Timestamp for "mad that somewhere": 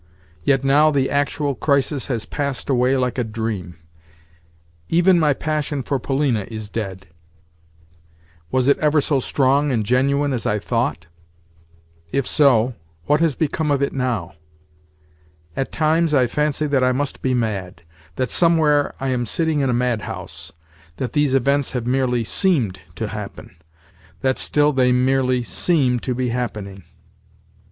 17.35-18.95